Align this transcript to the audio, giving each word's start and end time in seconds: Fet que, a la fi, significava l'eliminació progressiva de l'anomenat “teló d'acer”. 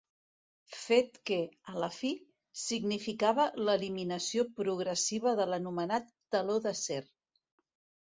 Fet 0.83 1.19
que, 1.29 1.37
a 1.73 1.75
la 1.83 1.89
fi, 1.97 2.11
significava 2.63 3.47
l'eliminació 3.69 4.49
progressiva 4.63 5.37
de 5.45 5.49
l'anomenat 5.55 6.13
“teló 6.39 6.61
d'acer”. 6.69 7.03